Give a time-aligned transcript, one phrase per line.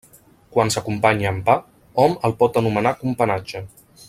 [0.55, 1.57] Quan s'acompanya amb pa
[2.05, 3.67] hom el pot anomenar companatge.